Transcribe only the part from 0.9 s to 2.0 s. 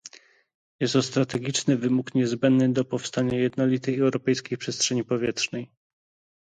to strategiczny